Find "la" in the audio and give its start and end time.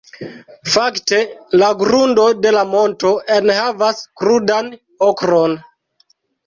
1.63-1.69, 2.57-2.65